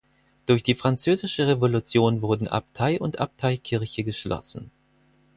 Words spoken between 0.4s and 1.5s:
Durch die Französische